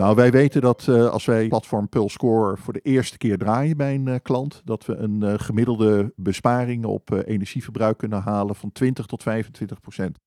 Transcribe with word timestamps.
Nou, 0.00 0.14
wij 0.14 0.30
weten 0.30 0.60
dat 0.60 0.86
uh, 0.88 1.08
als 1.08 1.24
wij 1.24 1.48
platform 1.48 1.88
PulseScore 1.88 2.56
voor 2.56 2.72
de 2.72 2.80
eerste 2.82 3.18
keer 3.18 3.38
draaien 3.38 3.76
bij 3.76 3.94
een 3.94 4.06
uh, 4.06 4.14
klant, 4.22 4.62
dat 4.64 4.86
we 4.86 4.96
een 4.96 5.20
uh, 5.22 5.34
gemiddelde 5.36 6.12
besparing 6.16 6.84
op 6.84 7.10
energieverbruik 7.26 7.98
kunnen 7.98 8.22
halen 8.22 8.54
van 8.54 8.72
20 8.72 9.06
tot 9.06 9.22
25 9.22 9.80
procent. 9.80 10.18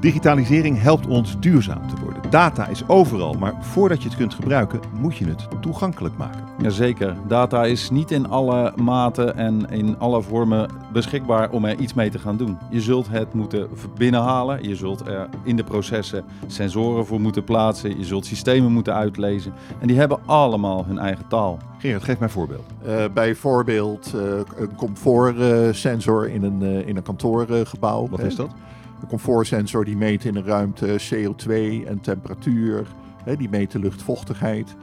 Digitalisering 0.00 0.80
helpt 0.80 1.06
ons 1.06 1.40
duurzaam 1.40 1.88
te 1.88 2.00
worden. 2.00 2.09
Data 2.30 2.66
is 2.66 2.88
overal, 2.88 3.32
maar 3.32 3.54
voordat 3.60 4.02
je 4.02 4.08
het 4.08 4.18
kunt 4.18 4.34
gebruiken, 4.34 4.80
moet 5.00 5.16
je 5.16 5.24
het 5.24 5.48
toegankelijk 5.60 6.16
maken. 6.16 6.44
Jazeker. 6.62 7.16
Data 7.28 7.64
is 7.64 7.90
niet 7.90 8.10
in 8.10 8.28
alle 8.28 8.72
maten 8.76 9.36
en 9.36 9.70
in 9.70 9.98
alle 9.98 10.22
vormen 10.22 10.70
beschikbaar 10.92 11.50
om 11.50 11.64
er 11.64 11.78
iets 11.78 11.94
mee 11.94 12.10
te 12.10 12.18
gaan 12.18 12.36
doen. 12.36 12.58
Je 12.70 12.80
zult 12.80 13.08
het 13.08 13.34
moeten 13.34 13.68
binnenhalen. 13.94 14.68
Je 14.68 14.74
zult 14.74 15.06
er 15.06 15.28
in 15.44 15.56
de 15.56 15.64
processen 15.64 16.24
sensoren 16.46 17.06
voor 17.06 17.20
moeten 17.20 17.44
plaatsen. 17.44 17.98
Je 17.98 18.04
zult 18.04 18.26
systemen 18.26 18.72
moeten 18.72 18.94
uitlezen. 18.94 19.52
En 19.78 19.86
die 19.86 19.98
hebben 19.98 20.18
allemaal 20.26 20.84
hun 20.86 20.98
eigen 20.98 21.28
taal. 21.28 21.58
Gerard, 21.78 22.04
geef 22.04 22.18
mij 22.18 22.28
een 22.28 22.34
voorbeeld. 22.34 22.64
Uh, 22.86 23.04
bijvoorbeeld 23.14 24.12
uh, 24.14 24.22
een 24.56 24.74
comfortsensor 24.76 26.28
in 26.28 26.42
een, 26.42 26.62
uh, 26.62 26.88
in 26.88 26.96
een 26.96 27.02
kantoorgebouw. 27.02 28.08
Wat 28.08 28.20
is 28.20 28.36
dat? 28.36 28.50
Een 29.00 29.08
comfortsensor 29.08 29.84
die 29.84 29.96
meet 29.96 30.24
in 30.24 30.36
een 30.36 30.44
ruimte 30.44 31.00
CO2 31.00 31.52
en 31.86 32.00
temperatuur. 32.00 32.86
Hè, 33.24 33.36
die 33.36 33.48
meet 33.48 33.70
de 33.70 33.78
luchtvochtigheid. 33.78 34.76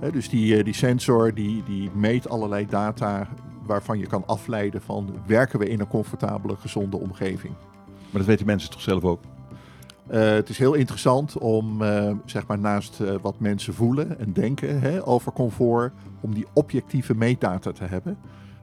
Hè, 0.00 0.10
dus 0.10 0.28
die, 0.28 0.64
die 0.64 0.74
sensor 0.74 1.34
die, 1.34 1.62
die 1.62 1.90
meet 1.94 2.28
allerlei 2.28 2.66
data 2.66 3.28
waarvan 3.66 3.98
je 3.98 4.06
kan 4.06 4.26
afleiden 4.26 4.82
van 4.82 5.14
werken 5.26 5.58
we 5.58 5.68
in 5.68 5.80
een 5.80 5.88
comfortabele, 5.88 6.56
gezonde 6.56 6.96
omgeving. 6.96 7.54
Maar 8.10 8.20
dat 8.20 8.24
weten 8.24 8.46
mensen 8.46 8.70
toch 8.70 8.80
zelf 8.80 9.04
ook? 9.04 9.20
Uh, 10.10 10.20
het 10.20 10.48
is 10.48 10.58
heel 10.58 10.74
interessant 10.74 11.38
om, 11.38 11.82
uh, 11.82 12.10
zeg 12.24 12.46
maar, 12.46 12.58
naast 12.58 13.00
uh, 13.00 13.14
wat 13.22 13.38
mensen 13.38 13.74
voelen 13.74 14.18
en 14.18 14.32
denken 14.32 14.80
hè, 14.80 15.06
over 15.06 15.32
comfort, 15.32 15.92
om 16.20 16.34
die 16.34 16.46
objectieve 16.52 17.14
meetdata 17.14 17.72
te 17.72 17.84
hebben. 17.84 18.18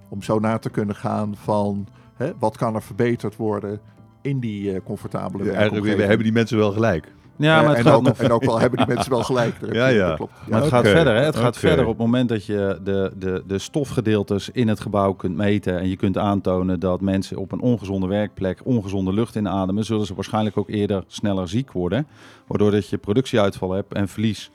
Om 0.10 0.22
zo 0.22 0.40
na 0.40 0.58
te 0.58 0.70
kunnen 0.70 0.96
gaan 0.96 1.36
van 1.36 1.88
hè, 2.16 2.32
wat 2.40 2.58
kan 2.58 2.76
er 2.76 2.82
verbeterd 2.82 3.36
worden 3.36 3.80
in 4.22 4.40
die 4.40 4.84
comfortabele 4.84 5.44
ja, 5.44 5.52
Eigenlijk 5.52 5.98
hebben 5.98 6.24
die 6.24 6.34
mensen 6.34 6.58
wel 6.58 6.72
gelijk. 6.72 7.12
Ja, 7.40 7.62
maar 7.62 7.78
het 7.78 7.86
en, 7.86 7.92
ook, 7.92 8.04
nog... 8.04 8.18
en 8.18 8.32
ook 8.32 8.44
wel 8.44 8.60
hebben 8.60 8.78
die 8.78 8.96
mensen 8.96 9.12
wel 9.12 9.24
gelijk. 9.24 9.56
ja, 9.72 9.88
ja. 9.88 10.16
Klopt. 10.16 10.32
ja. 10.46 10.52
Maar 10.52 10.62
het 10.62 10.70
gaat 10.70 10.88
verder. 10.88 11.16
Hè? 11.16 11.24
Het 11.24 11.36
gaat 11.36 11.58
verder 11.58 11.86
op 11.86 11.90
het 11.92 12.06
moment 12.06 12.30
dat 12.30 12.46
je 12.46 12.80
de, 12.84 13.12
de, 13.18 13.44
de 13.48 13.58
stofgedeeltes 13.58 14.50
in 14.50 14.68
het 14.68 14.80
gebouw 14.80 15.14
kunt 15.14 15.36
meten. 15.36 15.80
En 15.80 15.90
je 15.90 15.96
kunt 15.96 16.18
aantonen 16.18 16.80
dat 16.80 17.02
mensen 17.02 17.38
op 17.38 17.52
een 17.52 17.60
ongezonde 17.60 18.08
werkplek 18.08 18.60
ongezonde 18.64 19.14
lucht 19.14 19.36
inademen. 19.36 19.86
Zullen 19.86 20.06
ze 20.06 20.16
waarschijnlijk 20.16 20.58
ook 20.58 20.70
eerder 20.70 21.04
sneller 21.08 21.48
ziek 21.48 21.72
worden. 21.72 22.08
Waardoor 22.48 22.72
dat 22.72 22.90
je 22.90 22.98
productieuitval 22.98 23.72
hebt 23.72 23.94
en 23.94 24.08
verlies. 24.08 24.52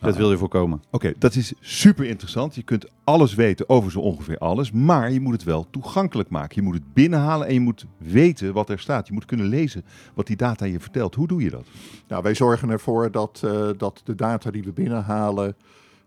Dat 0.00 0.16
wil 0.16 0.30
je 0.30 0.38
voorkomen. 0.38 0.82
Oké, 0.90 1.12
dat 1.18 1.34
is 1.34 1.52
super 1.60 2.04
interessant. 2.04 2.54
Je 2.54 2.62
kunt 2.62 2.86
alles 3.04 3.34
weten 3.34 3.68
over 3.68 3.90
zo 3.90 3.98
ongeveer 3.98 4.38
alles, 4.38 4.72
maar 4.72 5.12
je 5.12 5.20
moet 5.20 5.32
het 5.32 5.44
wel 5.44 5.66
toegankelijk 5.70 6.28
maken. 6.28 6.54
Je 6.54 6.62
moet 6.62 6.74
het 6.74 6.92
binnenhalen 6.94 7.46
en 7.46 7.54
je 7.54 7.60
moet 7.60 7.86
weten 7.96 8.52
wat 8.52 8.70
er 8.70 8.78
staat. 8.78 9.06
Je 9.06 9.12
moet 9.12 9.24
kunnen 9.24 9.46
lezen 9.46 9.84
wat 10.14 10.26
die 10.26 10.36
data 10.36 10.64
je 10.64 10.80
vertelt. 10.80 11.14
Hoe 11.14 11.26
doe 11.26 11.42
je 11.42 11.50
dat? 11.50 11.66
Nou, 12.08 12.22
wij 12.22 12.34
zorgen 12.34 12.70
ervoor 12.70 13.10
dat, 13.10 13.42
uh, 13.44 13.68
dat 13.76 14.00
de 14.04 14.14
data 14.14 14.50
die 14.50 14.62
we 14.62 14.72
binnenhalen 14.72 15.56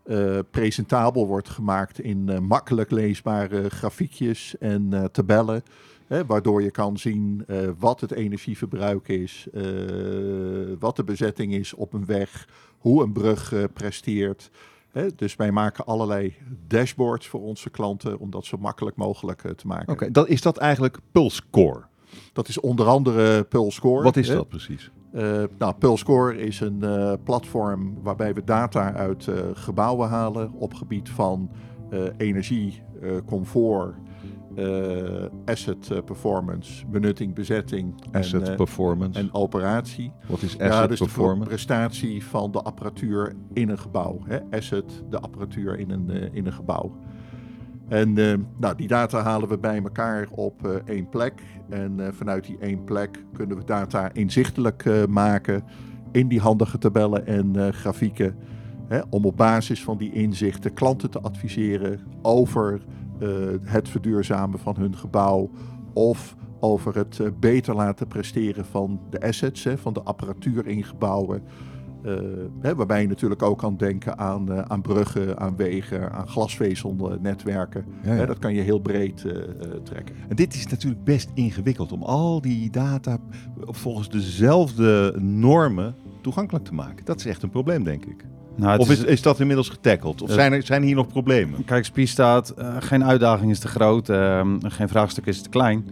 uh, 0.05 0.39
presentabel 0.51 1.27
wordt 1.27 1.49
gemaakt 1.49 1.99
in 1.99 2.27
uh, 2.29 2.39
makkelijk 2.39 2.91
leesbare 2.91 3.69
grafiekjes 3.69 4.57
en 4.57 5.09
tabellen. 5.11 5.63
Hè, 6.07 6.25
waardoor 6.25 6.63
je 6.63 6.71
kan 6.71 6.97
zien 6.97 7.45
wat 7.77 8.01
het 8.01 8.11
energieverbruik 8.11 9.07
is, 9.07 9.47
wat 10.79 10.95
de 10.95 11.03
bezetting 11.03 11.53
is 11.53 11.73
op 11.73 11.93
een 11.93 12.05
weg, 12.05 12.47
hoe 12.77 13.03
een 13.03 13.11
brug 13.11 13.53
uh, 13.53 13.63
presteert. 13.73 14.51
Hè? 14.91 15.15
Dus 15.15 15.35
wij 15.35 15.51
maken 15.51 15.85
allerlei 15.85 16.35
dashboards 16.67 17.27
voor 17.27 17.41
onze 17.41 17.69
klanten 17.69 18.19
om 18.19 18.29
dat 18.29 18.45
zo 18.45 18.57
makkelijk 18.57 18.95
mogelijk 18.95 19.43
uh, 19.43 19.51
te 19.51 19.67
maken. 19.67 19.93
Oké, 19.93 20.05
okay, 20.05 20.23
is 20.23 20.41
dat 20.41 20.57
eigenlijk 20.57 20.97
PulseScore? 21.11 21.83
Dat 22.33 22.47
is 22.47 22.59
onder 22.59 22.85
andere 22.85 23.43
PulseScore. 23.43 24.03
Wat 24.03 24.15
is 24.15 24.27
dat 24.27 24.47
precies? 24.47 24.91
Uh, 25.13 25.43
nou, 25.57 25.73
PulseScore 25.73 26.37
is 26.37 26.59
een 26.59 26.79
uh, 26.83 27.13
platform 27.23 27.97
waarbij 28.01 28.33
we 28.33 28.43
data 28.43 28.93
uit 28.93 29.27
gebouwen 29.53 30.09
halen 30.09 30.51
op 30.53 30.73
gebied 30.73 31.09
van 31.09 31.49
energie, 32.17 32.81
comfort, 33.25 33.95
uh, 34.57 35.25
asset 35.45 35.89
uh, 35.91 36.01
performance, 36.05 36.85
benutting, 36.85 37.33
bezetting 37.33 37.93
asset 38.11 38.41
en, 38.41 38.51
uh, 38.51 38.55
performance. 38.55 39.19
en 39.19 39.33
operatie. 39.33 40.11
Wat 40.27 40.41
is 40.41 40.53
asset 40.53 40.71
ja, 40.71 40.87
dus 40.87 40.99
performance? 40.99 41.43
de 41.43 41.49
prestatie 41.49 42.25
van 42.25 42.51
de 42.51 42.61
apparatuur 42.61 43.33
in 43.53 43.69
een 43.69 43.79
gebouw. 43.79 44.19
Hè? 44.23 44.39
Asset, 44.51 45.03
de 45.09 45.19
apparatuur 45.19 45.79
in 45.79 45.89
een, 45.89 46.33
in 46.33 46.45
een 46.45 46.53
gebouw. 46.53 46.97
En 47.87 48.13
nou, 48.57 48.75
die 48.75 48.87
data 48.87 49.21
halen 49.21 49.49
we 49.49 49.57
bij 49.57 49.81
elkaar 49.83 50.27
op 50.31 50.81
één 50.85 51.09
plek. 51.09 51.41
En 51.69 52.13
vanuit 52.13 52.45
die 52.45 52.57
één 52.59 52.83
plek 52.83 53.25
kunnen 53.33 53.57
we 53.57 53.63
data 53.63 54.13
inzichtelijk 54.13 55.07
maken 55.09 55.63
in 56.11 56.27
die 56.27 56.39
handige 56.39 56.77
tabellen 56.77 57.25
en 57.25 57.73
grafieken. 57.73 58.35
Hè? 58.87 58.99
om 59.09 59.25
op 59.25 59.37
basis 59.37 59.83
van 59.83 59.97
die 59.97 60.11
inzichten 60.11 60.73
klanten 60.73 61.09
te 61.09 61.19
adviseren 61.19 61.99
over 62.21 62.81
uh, 63.19 63.29
het 63.63 63.89
verduurzamen 63.89 64.59
van 64.59 64.75
hun 64.77 64.95
gebouw 64.95 65.49
of 65.93 66.35
over 66.59 66.95
het 66.95 67.17
uh, 67.21 67.27
beter 67.39 67.75
laten 67.75 68.07
presteren 68.07 68.65
van 68.65 68.99
de 69.09 69.21
assets, 69.21 69.63
hè, 69.63 69.77
van 69.77 69.93
de 69.93 70.01
apparatuur 70.01 70.67
in 70.67 70.83
gebouwen. 70.83 71.41
Uh, 72.05 72.13
hè, 72.59 72.75
waarbij 72.75 73.01
je 73.01 73.07
natuurlijk 73.07 73.41
ook 73.41 73.57
kan 73.57 73.77
denken 73.77 74.17
aan, 74.17 74.69
aan 74.69 74.81
bruggen, 74.81 75.39
aan 75.39 75.55
wegen, 75.55 76.11
aan 76.11 76.27
glasvezelnetwerken. 76.27 77.85
Ja, 78.03 78.13
ja. 78.13 78.17
Hè, 78.17 78.25
dat 78.25 78.39
kan 78.39 78.53
je 78.53 78.61
heel 78.61 78.79
breed 78.79 79.25
trekken. 79.83 80.15
En 80.29 80.35
dit 80.35 80.53
is 80.53 80.67
natuurlijk 80.67 81.03
best 81.03 81.29
ingewikkeld 81.33 81.91
om 81.91 82.03
al 82.03 82.41
die 82.41 82.69
data 82.69 83.17
volgens 83.57 84.09
dezelfde 84.09 85.15
normen 85.19 85.95
toegankelijk 86.21 86.65
te 86.65 86.73
maken. 86.73 87.05
Dat 87.05 87.19
is 87.19 87.25
echt 87.25 87.43
een 87.43 87.49
probleem, 87.49 87.83
denk 87.83 88.05
ik. 88.05 88.25
Nou, 88.57 88.79
of 88.79 88.89
is, 88.89 89.03
is, 89.03 89.21
dat 89.21 89.39
inmiddels 89.39 89.69
getackled? 89.69 90.21
Of 90.21 90.31
zijn 90.31 90.53
er 90.53 90.63
zijn 90.63 90.83
hier 90.83 90.95
nog 90.95 91.07
problemen? 91.07 91.65
Kijk, 91.65 91.85
Spie 91.85 92.05
staat, 92.05 92.53
uh, 92.59 92.75
geen 92.79 93.03
uitdaging 93.03 93.51
is 93.51 93.59
te 93.59 93.67
groot, 93.67 94.09
uh, 94.09 94.41
geen 94.61 94.89
vraagstuk 94.89 95.25
is 95.25 95.41
te 95.41 95.49
klein. 95.49 95.87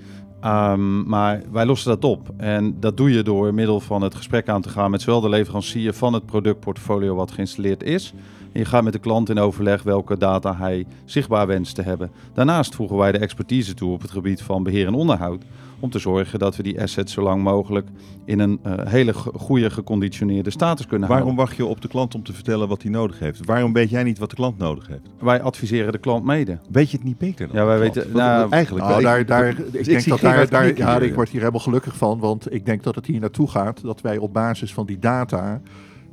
Um, 0.46 1.08
maar 1.08 1.42
wij 1.52 1.66
lossen 1.66 1.90
dat 1.90 2.04
op. 2.04 2.34
En 2.38 2.80
dat 2.80 2.98
doe 2.98 3.12
je 3.12 3.24
door 3.24 3.54
middel 3.54 3.80
van 3.80 4.02
het 4.02 4.16
gesprek 4.16 4.50
aan 4.50 4.62
te 4.62 4.70
gaan 4.70 4.92
met 4.92 5.02
zowel 5.02 5.22
de 5.22 5.30
leverancier 5.30 5.94
van 5.94 6.14
het 6.14 6.25
productportfolio 6.25 7.16
wat 7.16 7.31
geïnstalleerd 7.31 7.84
is. 7.84 8.14
En 8.56 8.62
je 8.62 8.68
gaat 8.68 8.84
met 8.84 8.94
de 8.94 9.00
klant 9.00 9.30
in 9.30 9.40
overleg 9.40 9.84
welke 9.84 10.18
data 10.18 10.56
hij 10.58 10.86
zichtbaar 11.06 11.48
wenst 11.48 11.76
te 11.76 11.82
hebben. 11.82 12.12
Daarnaast 12.34 12.76
voegen 12.76 12.98
wij 12.98 13.12
de 13.12 13.18
expertise 13.18 13.74
toe 13.74 13.92
op 13.92 14.02
het 14.02 14.12
gebied 14.12 14.42
van 14.42 14.64
beheer 14.64 14.88
en 14.88 14.94
onderhoud. 14.94 15.44
Om 15.80 15.90
te 15.90 16.00
zorgen 16.00 16.40
dat 16.40 16.56
we 16.56 16.64
die 16.64 16.82
assets 16.82 17.14
zo 17.14 17.22
lang 17.22 17.44
mogelijk 17.44 17.88
in 18.26 18.40
een 18.40 18.60
uh, 18.66 18.74
hele 18.86 19.14
goede 19.14 19.70
geconditioneerde 19.70 20.50
status 20.50 20.88
kunnen 20.88 21.08
Waarom 21.08 21.28
houden. 21.28 21.46
Waarom 21.46 21.58
wacht 21.58 21.70
je 21.70 21.76
op 21.76 21.82
de 21.82 21.88
klant 21.88 22.16
om 22.16 22.24
te 22.24 22.34
vertellen 22.34 22.68
wat 22.68 22.82
hij 22.82 22.92
nodig 22.92 23.20
heeft? 23.20 23.46
Waarom 23.46 23.74
weet 23.74 23.90
jij 23.90 24.04
niet 24.04 24.18
wat 24.18 24.30
de 24.30 24.36
klant 24.36 24.58
nodig 24.58 24.88
heeft? 24.88 25.10
Wij 25.20 25.42
adviseren 25.42 25.92
de 25.92 25.98
klant 25.98 26.26
mede. 26.26 26.58
Weet 26.72 26.92
je 26.92 26.98
het 26.98 27.06
niet 27.06 27.18
beter 27.18 27.48
dan? 27.48 27.56
Ja, 27.56 27.66
wij 27.66 27.80
weten. 27.80 28.08
Nou, 28.14 28.52
eigenlijk. 28.52 28.86
Nou, 28.86 29.02
daar, 29.02 29.26
daar, 29.26 29.48
ik, 29.48 29.58
ik 29.58 29.86
denk 29.86 30.06
dat 30.06 30.20
daar, 30.20 30.50
daar 30.50 30.78
ja, 30.78 31.00
ik 31.00 31.16
word 31.16 31.30
hier 31.30 31.40
helemaal 31.40 31.62
gelukkig 31.62 31.98
van, 31.98 32.20
want 32.20 32.54
ik 32.54 32.66
denk 32.66 32.84
dat 32.84 32.96
het 32.96 33.06
hier 33.06 33.20
naartoe 33.20 33.50
gaat 33.50 33.82
dat 33.82 34.02
wij 34.02 34.18
op 34.18 34.34
basis 34.34 34.74
van 34.74 34.86
die 34.86 35.00
data 35.00 35.62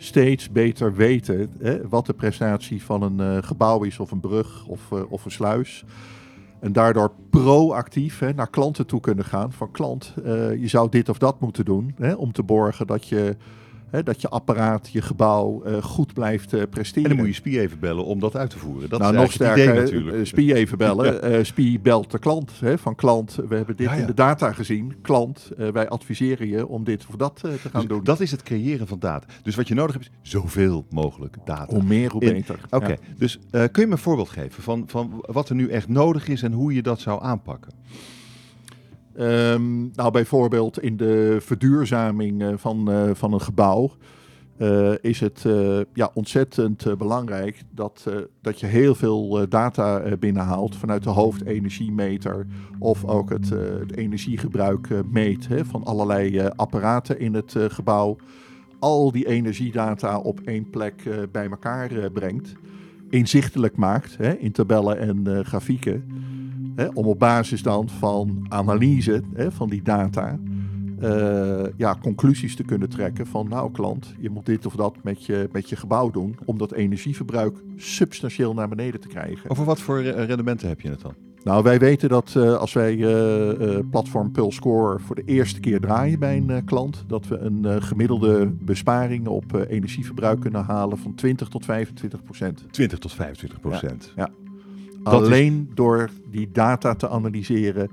steeds 0.02 0.50
beter 0.50 0.94
weten 0.94 1.50
hè, 1.60 1.88
wat 1.88 2.06
de 2.06 2.12
prestatie 2.12 2.82
van 2.82 3.02
een 3.02 3.36
uh, 3.36 3.42
gebouw 3.42 3.82
is, 3.82 3.98
of 3.98 4.10
een 4.10 4.20
brug 4.20 4.66
of, 4.66 4.80
uh, 4.92 5.00
of 5.08 5.24
een 5.24 5.30
sluis. 5.30 5.84
En 6.60 6.72
daardoor 6.72 7.12
proactief 7.30 8.18
hè, 8.18 8.32
naar 8.32 8.50
klanten 8.50 8.86
toe 8.86 9.00
kunnen 9.00 9.24
gaan. 9.24 9.52
Van 9.52 9.70
klant, 9.70 10.14
uh, 10.18 10.24
je 10.60 10.68
zou 10.68 10.88
dit 10.88 11.08
of 11.08 11.18
dat 11.18 11.40
moeten 11.40 11.64
doen. 11.64 11.94
Hè, 11.98 12.12
om 12.12 12.32
te 12.32 12.42
borgen 12.42 12.86
dat 12.86 13.08
je, 13.08 13.36
hè, 13.92 14.02
dat 14.02 14.20
je 14.20 14.28
apparaat, 14.28 14.88
je 14.92 15.02
gebouw 15.02 15.62
uh, 15.66 15.82
goed 15.82 16.14
blijft 16.14 16.52
uh, 16.52 16.62
presteren. 16.70 17.10
En 17.10 17.16
dan 17.16 17.26
moet 17.26 17.34
je 17.34 17.40
SPIE 17.40 17.60
even 17.60 17.78
bellen 17.78 18.04
om 18.04 18.20
dat 18.20 18.36
uit 18.36 18.50
te 18.50 18.58
voeren. 18.58 18.88
Dat 18.88 19.00
nou, 19.00 19.14
is 19.14 19.20
nog 19.20 19.32
sterker, 19.32 19.62
idee, 19.64 19.82
natuurlijk. 19.82 20.26
SPIE 20.26 20.54
even 20.54 20.78
bellen. 20.78 21.30
ja. 21.36 21.44
SPIE 21.44 21.80
belt 21.80 22.10
de 22.10 22.18
klant. 22.18 22.52
Hè, 22.60 22.78
van 22.78 22.94
klant, 22.94 23.38
we 23.48 23.54
hebben 23.54 23.76
dit 23.76 23.86
ja, 23.86 23.94
ja. 23.94 24.00
in 24.00 24.06
de 24.06 24.14
data 24.14 24.52
gezien. 24.52 24.94
Klant, 25.02 25.50
wij 25.72 25.88
adviseren 25.88 26.48
je 26.48 26.66
om 26.66 26.84
dit 26.84 27.06
of 27.08 27.16
dat 27.16 27.36
te 27.36 27.68
gaan 27.70 27.80
dus 27.80 27.90
doen. 27.90 28.04
Dat 28.04 28.20
is 28.20 28.30
het 28.30 28.42
creëren 28.42 28.86
van 28.86 28.98
data. 28.98 29.26
Dus 29.42 29.54
wat 29.54 29.68
je 29.68 29.74
nodig 29.74 29.92
hebt 29.92 30.10
is 30.22 30.30
zoveel 30.30 30.86
mogelijk 30.90 31.36
data. 31.44 31.74
Hoe 31.74 31.82
meer, 31.82 32.10
hoe 32.10 32.20
beter. 32.20 32.58
Oké, 32.64 32.76
okay. 32.76 32.98
dus 33.16 33.38
kun 33.50 33.82
je 33.82 33.86
me 33.86 33.92
een 33.92 33.98
voorbeeld 33.98 34.30
geven 34.30 34.62
van, 34.62 34.84
van 34.86 35.24
wat 35.26 35.48
er 35.48 35.54
nu 35.54 35.68
echt 35.68 35.88
nodig 35.88 36.28
is 36.28 36.42
en 36.42 36.52
hoe 36.52 36.74
je 36.74 36.82
dat 36.82 37.00
zou 37.00 37.22
aanpakken? 37.22 37.72
Um, 39.20 39.90
nou, 39.94 40.10
bijvoorbeeld 40.10 40.80
in 40.80 40.96
de 40.96 41.36
verduurzaming 41.40 42.42
uh, 42.42 42.52
van, 42.56 42.90
uh, 42.90 43.10
van 43.14 43.32
een 43.32 43.40
gebouw. 43.40 43.90
is 45.00 45.20
het 45.20 45.46
ja, 45.94 46.10
ontzettend 46.14 46.98
belangrijk 46.98 47.62
dat, 47.70 48.06
dat 48.40 48.60
je 48.60 48.66
heel 48.66 48.94
veel 48.94 49.48
data 49.48 50.02
binnenhaalt 50.18 50.76
vanuit 50.76 51.02
de 51.02 51.10
hoofdenergiemeter 51.10 52.46
of 52.78 53.04
ook 53.04 53.30
het, 53.30 53.48
het 53.48 53.96
energiegebruik 53.96 54.88
meet 55.10 55.48
hè, 55.48 55.64
van 55.64 55.84
allerlei 55.84 56.48
apparaten 56.56 57.18
in 57.18 57.34
het 57.34 57.56
gebouw. 57.68 58.16
Al 58.78 59.12
die 59.12 59.26
energiedata 59.26 60.18
op 60.18 60.40
één 60.40 60.70
plek 60.70 61.02
bij 61.32 61.48
elkaar 61.50 62.10
brengt, 62.12 62.52
inzichtelijk 63.10 63.76
maakt 63.76 64.16
hè, 64.16 64.32
in 64.32 64.52
tabellen 64.52 64.98
en 64.98 65.44
grafieken. 65.44 66.04
Hè, 66.74 66.86
om 66.86 67.06
op 67.06 67.18
basis 67.18 67.62
dan 67.62 67.88
van 67.88 68.46
analyse 68.48 69.22
hè, 69.34 69.52
van 69.52 69.68
die 69.68 69.82
data 69.82 70.38
uh, 71.02 71.62
ja, 71.76 71.96
conclusies 72.00 72.56
te 72.56 72.62
kunnen 72.62 72.88
trekken 72.88 73.26
van 73.26 73.48
nou 73.48 73.72
klant, 73.72 74.14
je 74.18 74.30
moet 74.30 74.46
dit 74.46 74.66
of 74.66 74.74
dat 74.74 74.96
met 75.02 75.24
je, 75.24 75.48
met 75.52 75.68
je 75.68 75.76
gebouw 75.76 76.10
doen 76.10 76.36
om 76.44 76.58
dat 76.58 76.72
energieverbruik 76.72 77.56
substantieel 77.76 78.54
naar 78.54 78.68
beneden 78.68 79.00
te 79.00 79.08
krijgen. 79.08 79.50
Over 79.50 79.64
wat 79.64 79.80
voor 79.80 80.02
rendementen 80.02 80.68
heb 80.68 80.80
je 80.80 80.88
het 80.88 81.00
dan? 81.00 81.14
Nou, 81.44 81.62
wij 81.62 81.78
weten 81.78 82.08
dat 82.08 82.34
uh, 82.36 82.54
als 82.54 82.72
wij 82.72 82.96
uh, 82.96 83.78
platform 83.90 84.32
Pulse 84.32 84.56
Score 84.56 84.98
voor 84.98 85.14
de 85.14 85.24
eerste 85.24 85.60
keer 85.60 85.80
draaien 85.80 86.18
bij 86.18 86.36
een 86.36 86.64
klant, 86.64 87.04
dat 87.06 87.26
we 87.28 87.38
een 87.38 87.82
gemiddelde 87.82 88.46
besparing 88.46 89.26
op 89.26 89.66
energieverbruik 89.68 90.40
kunnen 90.40 90.64
halen 90.64 90.98
van 90.98 91.14
20 91.14 91.48
tot 91.48 91.64
25 91.64 92.22
procent. 92.22 92.64
20 92.70 92.98
tot 92.98 93.12
25 93.12 93.60
procent. 93.60 94.12
ja. 94.16 94.28
Alleen 95.02 95.70
door 95.74 96.10
die 96.30 96.48
data 96.52 96.94
te 96.94 97.08
analyseren, 97.08 97.90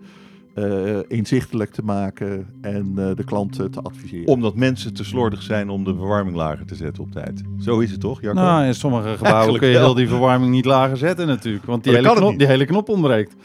uh, 0.55 0.97
inzichtelijk 1.07 1.71
te 1.71 1.83
maken 1.83 2.47
en 2.61 2.93
uh, 2.97 3.09
de 3.15 3.23
klant 3.23 3.53
te 3.53 3.81
adviseren. 3.83 4.27
Omdat 4.27 4.55
mensen 4.55 4.93
te 4.93 5.03
slordig 5.03 5.41
zijn 5.41 5.69
om 5.69 5.83
de 5.83 5.95
verwarming 5.95 6.35
lager 6.35 6.65
te 6.65 6.75
zetten 6.75 7.03
op 7.03 7.11
tijd. 7.11 7.41
Zo 7.59 7.79
is 7.79 7.91
het 7.91 7.99
toch, 7.99 8.21
Jacco? 8.21 8.39
Nou, 8.39 8.65
in 8.65 8.75
sommige 8.75 9.17
gebouwen 9.17 9.59
kun 9.59 9.67
je 9.67 9.77
heel 9.77 9.93
die 9.93 10.07
verwarming 10.07 10.51
niet 10.51 10.65
lager 10.65 10.97
zetten 10.97 11.27
natuurlijk. 11.27 11.65
Want 11.65 11.83
die, 11.83 11.93
hele 11.93 12.13
knop, 12.13 12.37
die 12.37 12.47
hele 12.47 12.65
knop 12.65 12.89
ontbreekt. 12.89 13.35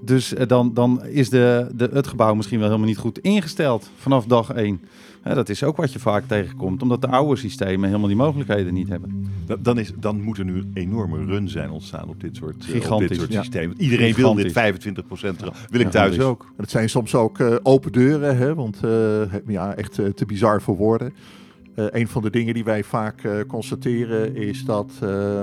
dus 0.00 0.34
uh, 0.34 0.46
dan, 0.46 0.74
dan 0.74 1.04
is 1.04 1.30
de, 1.30 1.68
de, 1.74 1.90
het 1.92 2.06
gebouw 2.06 2.34
misschien 2.34 2.58
wel 2.58 2.68
helemaal 2.68 2.88
niet 2.88 2.98
goed 2.98 3.18
ingesteld 3.18 3.90
vanaf 3.96 4.24
dag 4.24 4.50
1 4.50 4.80
dat 5.34 5.48
is 5.48 5.62
ook 5.62 5.76
wat 5.76 5.92
je 5.92 5.98
vaak 5.98 6.24
tegenkomt, 6.26 6.82
omdat 6.82 7.00
de 7.00 7.08
oude 7.08 7.36
systemen 7.36 7.86
helemaal 7.86 8.08
die 8.08 8.16
mogelijkheden 8.16 8.74
niet 8.74 8.88
hebben. 8.88 9.30
Dan, 9.60 9.78
is, 9.78 9.92
dan 9.98 10.20
moet 10.20 10.38
er 10.38 10.44
nu 10.44 10.54
een 10.54 10.70
enorme 10.74 11.24
run 11.24 11.48
zijn 11.48 11.70
ontstaan 11.70 12.08
op 12.08 12.20
dit 12.20 12.36
soort, 12.36 12.66
uh, 12.68 12.90
op 12.90 13.00
dit 13.00 13.16
soort 13.16 13.32
systemen. 13.32 13.80
Iedereen 13.80 14.14
wil 14.14 14.34
dit 14.34 14.52
25 14.52 15.06
procent. 15.06 15.40
Wil 15.68 15.80
ik 15.80 15.90
thuis 15.90 16.20
ook. 16.20 16.52
Het 16.56 16.70
zijn 16.70 16.88
soms 16.88 17.14
ook 17.14 17.38
uh, 17.38 17.56
open 17.62 17.92
deuren, 17.92 18.36
hè, 18.36 18.54
want 18.54 18.80
uh, 18.84 19.22
ja, 19.46 19.74
echt 19.74 19.94
te 19.94 20.26
bizar 20.26 20.62
voor 20.62 20.76
woorden. 20.76 21.14
een 21.74 22.08
van 22.08 22.22
de 22.22 22.30
dingen 22.30 22.54
die 22.54 22.64
wij 22.64 22.84
vaak 22.84 23.46
constateren 23.46 24.36
is 24.36 24.64
dat 24.64 24.92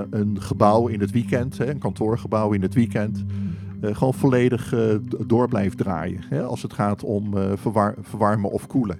een 0.10 0.42
gebouw 0.42 0.88
in 0.88 1.00
het 1.00 1.12
weekend, 1.12 1.58
hè, 1.58 1.70
een 1.70 1.80
kantoorgebouw 1.80 2.52
in 2.52 2.62
het 2.62 2.74
weekend, 2.74 3.24
gewoon 3.82 4.14
volledig 4.14 4.74
door 5.28 5.48
blijft 5.48 5.78
draaien. 5.78 6.22
Hè, 6.30 6.44
als 6.44 6.62
het 6.62 6.74
gaat 6.74 7.04
om 7.04 7.34
verwar 7.56 7.96
verwarmen 8.02 8.52
of 8.52 8.68
koelen. 8.68 9.00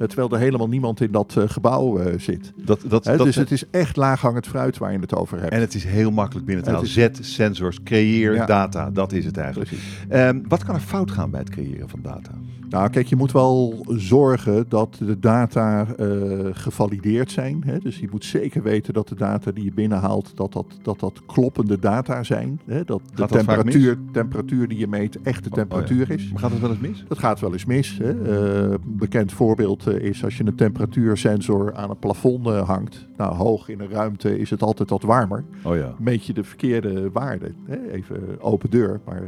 Eh, 0.00 0.06
terwijl 0.06 0.30
er 0.30 0.38
helemaal 0.38 0.68
niemand 0.68 1.00
in 1.00 1.12
dat 1.12 1.34
eh, 1.36 1.44
gebouw 1.46 1.98
eh, 1.98 2.18
zit. 2.18 2.52
Dat, 2.56 2.80
dat, 2.88 3.04
dat, 3.04 3.18
dus 3.18 3.36
het 3.36 3.50
is 3.50 3.64
echt 3.70 3.96
laaghangend 3.96 4.46
fruit 4.46 4.78
waar 4.78 4.92
je 4.92 4.98
het 4.98 5.14
over 5.14 5.40
hebt. 5.40 5.52
En 5.52 5.60
het 5.60 5.74
is 5.74 5.84
heel 5.84 6.10
makkelijk 6.10 6.46
binnen 6.46 6.64
te 6.64 6.70
halen. 6.70 6.88
Zet 6.88 7.18
sensors, 7.20 7.82
creëer 7.82 8.46
data. 8.46 8.90
Dat 8.90 9.12
is 9.12 9.24
het 9.24 9.36
eigenlijk. 9.36 9.70
Um, 10.12 10.42
wat 10.48 10.64
kan 10.64 10.74
er 10.74 10.80
fout 10.80 11.10
gaan 11.10 11.30
bij 11.30 11.40
het 11.40 11.50
creëren 11.50 11.88
van 11.88 12.00
data? 12.02 12.30
Nou, 12.70 12.90
kijk, 12.90 13.06
je 13.06 13.16
moet 13.16 13.32
wel 13.32 13.84
zorgen 13.88 14.64
dat 14.68 14.96
de 15.04 15.18
data 15.18 15.86
uh, 16.00 16.48
gevalideerd 16.52 17.30
zijn. 17.30 17.62
Hè? 17.66 17.78
Dus 17.78 17.98
je 17.98 18.08
moet 18.10 18.24
zeker 18.24 18.62
weten 18.62 18.94
dat 18.94 19.08
de 19.08 19.14
data 19.14 19.50
die 19.50 19.64
je 19.64 19.72
binnenhaalt, 19.72 20.32
dat 20.34 20.52
dat, 20.52 20.66
dat, 20.82 21.00
dat 21.00 21.22
kloppende 21.26 21.78
data 21.78 22.22
zijn. 22.22 22.60
Hè? 22.66 22.84
Dat 22.84 23.02
de 23.14 23.26
temperatuur, 23.26 23.98
temperatuur 24.12 24.68
die 24.68 24.78
je 24.78 24.86
meet 24.86 25.22
echt 25.22 25.44
de 25.44 25.50
temperatuur 25.50 26.02
oh, 26.02 26.10
oh, 26.10 26.16
ja. 26.16 26.22
is. 26.22 26.30
Maar 26.30 26.40
gaat 26.40 26.50
het 26.50 26.60
wel 26.60 26.70
eens 26.70 26.80
mis? 26.80 27.04
Dat 27.08 27.18
gaat 27.18 27.40
wel 27.40 27.52
eens 27.52 27.64
mis. 27.64 27.98
Hè? 28.02 28.14
Uh, 28.70 28.74
bekend 28.84 29.32
voorbeeld 29.32 29.86
is 29.98 30.24
als 30.24 30.36
je 30.36 30.46
een 30.46 30.54
temperatuursensor 30.54 31.74
aan 31.74 31.90
een 31.90 31.98
plafond 31.98 32.46
hangt. 32.46 33.08
Nou, 33.16 33.34
hoog 33.34 33.68
in 33.68 33.80
een 33.80 33.90
ruimte 33.90 34.38
is 34.38 34.50
het 34.50 34.62
altijd 34.62 34.90
wat 34.90 35.02
warmer. 35.02 35.44
Oh 35.62 35.76
ja. 35.76 35.94
Meet 35.98 36.26
je 36.26 36.32
de 36.32 36.44
verkeerde 36.44 37.10
waarde. 37.12 37.52
Even 37.92 38.40
open 38.40 38.70
deur, 38.70 39.00
maar 39.04 39.22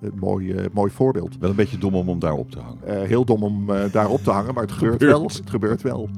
een 0.00 0.12
mooi, 0.14 0.54
mooi 0.72 0.90
voorbeeld. 0.90 1.38
Wel 1.38 1.50
een 1.50 1.56
beetje 1.56 1.78
dom 1.78 1.94
om, 1.94 2.08
om 2.08 2.18
daar 2.18 2.34
op 2.34 2.50
te 2.50 2.58
hangen. 2.58 3.06
Heel 3.06 3.24
dom 3.24 3.42
om 3.42 3.66
daarop 3.92 4.20
te 4.22 4.30
hangen, 4.30 4.54
maar 4.54 4.62
het 4.62 4.72
gebeurt, 4.72 5.02
wel. 5.02 5.22
Het 5.22 5.50
gebeurt 5.50 5.82
wel. 5.82 6.08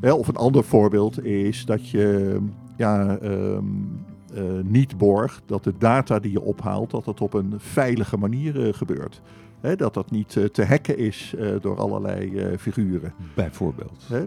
of 0.00 0.28
een 0.28 0.36
ander 0.36 0.64
voorbeeld 0.64 1.24
is 1.24 1.64
dat 1.64 1.88
je 1.88 2.38
ja, 2.76 3.18
um, 3.22 3.88
uh, 4.34 4.42
niet 4.64 4.98
borgt 4.98 5.42
dat 5.46 5.64
de 5.64 5.74
data 5.78 6.18
die 6.18 6.32
je 6.32 6.40
ophaalt, 6.40 6.90
dat 6.90 7.04
dat 7.04 7.20
op 7.20 7.34
een 7.34 7.54
veilige 7.56 8.16
manier 8.16 8.74
gebeurt. 8.74 9.20
Hè, 9.60 9.76
dat 9.76 9.94
dat 9.94 10.10
niet 10.10 10.28
te 10.52 10.64
hacken 10.64 10.98
is 10.98 11.34
door 11.60 11.78
allerlei 11.78 12.56
figuren. 12.58 13.12
Bijvoorbeeld. 13.34 14.04
Hè, 14.08 14.24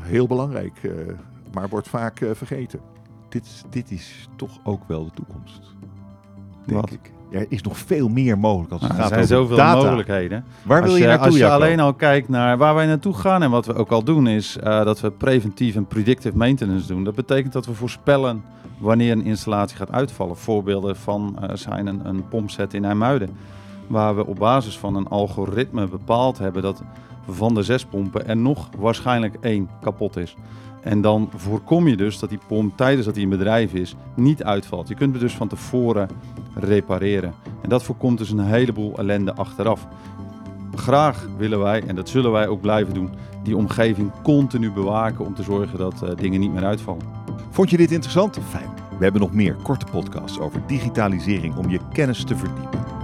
heel 0.00 0.26
belangrijk, 0.26 0.80
maar 1.52 1.68
wordt 1.68 1.88
vaak 1.88 2.20
vergeten. 2.32 2.80
Dit, 3.28 3.64
dit 3.70 3.90
is 3.90 4.28
toch 4.36 4.58
ook 4.64 4.82
wel 4.86 5.04
de 5.04 5.10
toekomst. 5.14 5.60
Denk 6.66 6.80
Wat? 6.80 6.90
ik 6.90 7.12
er 7.30 7.46
is 7.48 7.62
nog 7.62 7.78
veel 7.78 8.08
meer 8.08 8.38
mogelijk 8.38 8.72
als 8.72 8.82
het 8.82 8.90
nou, 8.90 9.02
gaat 9.02 9.12
over. 9.12 9.20
Er 9.20 9.26
zijn 9.26 9.46
zoveel 9.46 9.82
mogelijkheden. 9.82 10.44
Waar 10.62 10.82
wil 10.82 10.96
je, 10.96 11.04
naartoe, 11.04 11.26
Als 11.26 11.36
je 11.36 11.48
alleen 11.48 11.80
al 11.80 11.94
kijkt 11.94 12.28
naar 12.28 12.56
waar 12.56 12.74
wij 12.74 12.86
naartoe 12.86 13.14
gaan 13.14 13.42
en 13.42 13.50
wat 13.50 13.66
we 13.66 13.74
ook 13.74 13.90
al 13.90 14.04
doen, 14.04 14.26
is 14.26 14.56
uh, 14.56 14.84
dat 14.84 15.00
we 15.00 15.10
preventief 15.10 15.74
en 15.74 15.86
predictive 15.86 16.36
maintenance 16.36 16.86
doen. 16.86 17.04
Dat 17.04 17.14
betekent 17.14 17.52
dat 17.52 17.66
we 17.66 17.74
voorspellen 17.74 18.42
wanneer 18.78 19.12
een 19.12 19.24
installatie 19.24 19.76
gaat 19.76 19.92
uitvallen. 19.92 20.36
Voorbeelden 20.36 20.96
van 20.96 21.38
uh, 21.42 21.48
zijn 21.54 21.86
een, 21.86 22.08
een 22.08 22.28
pompset 22.28 22.74
in 22.74 22.84
IJmuiden, 22.84 23.30
waar 23.88 24.16
we 24.16 24.26
op 24.26 24.38
basis 24.38 24.78
van 24.78 24.94
een 24.94 25.08
algoritme 25.08 25.86
bepaald 25.86 26.38
hebben 26.38 26.62
dat 26.62 26.82
van 27.28 27.54
de 27.54 27.62
zes 27.62 27.84
pompen 27.84 28.28
er 28.28 28.36
nog 28.36 28.68
waarschijnlijk 28.78 29.36
één 29.40 29.68
kapot 29.80 30.16
is. 30.16 30.36
En 30.80 31.00
dan 31.00 31.30
voorkom 31.36 31.88
je 31.88 31.96
dus 31.96 32.18
dat 32.18 32.28
die 32.28 32.40
pomp 32.46 32.76
tijdens 32.76 33.06
dat 33.06 33.14
hij 33.14 33.24
in 33.24 33.30
bedrijf 33.30 33.72
is 33.72 33.94
niet 34.14 34.44
uitvalt. 34.44 34.88
Je 34.88 34.94
kunt 34.94 35.12
het 35.12 35.22
dus 35.22 35.34
van 35.34 35.48
tevoren 35.48 36.08
repareren. 36.54 37.34
En 37.62 37.68
dat 37.68 37.82
voorkomt 37.82 38.18
dus 38.18 38.30
een 38.30 38.40
heleboel 38.40 38.98
ellende 38.98 39.34
achteraf. 39.34 39.86
Graag 40.74 41.28
willen 41.36 41.58
wij, 41.58 41.82
en 41.86 41.94
dat 41.94 42.08
zullen 42.08 42.32
wij 42.32 42.46
ook 42.46 42.60
blijven 42.60 42.94
doen, 42.94 43.10
die 43.42 43.56
omgeving 43.56 44.12
continu 44.22 44.70
bewaken 44.70 45.24
om 45.24 45.34
te 45.34 45.42
zorgen 45.42 45.78
dat 45.78 46.00
uh, 46.04 46.10
dingen 46.16 46.40
niet 46.40 46.52
meer 46.52 46.64
uitvallen. 46.64 47.02
Vond 47.50 47.70
je 47.70 47.76
dit 47.76 47.90
interessant? 47.90 48.38
Fijn. 48.48 48.70
We 48.98 49.04
hebben 49.04 49.20
nog 49.20 49.32
meer 49.32 49.54
korte 49.62 49.86
podcasts 49.90 50.38
over 50.38 50.62
digitalisering 50.66 51.56
om 51.56 51.70
je 51.70 51.80
kennis 51.92 52.24
te 52.24 52.36
verdiepen. 52.36 52.97